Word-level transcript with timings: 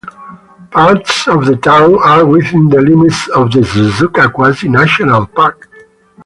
Parts 0.71 1.27
of 1.27 1.45
the 1.45 1.57
town 1.57 1.99
are 2.01 2.25
within 2.25 2.69
the 2.69 2.81
limits 2.81 3.27
of 3.35 3.51
the 3.51 3.59
Suzuka 3.59 4.33
Quasi-National 4.33 5.27
Park. 5.27 5.69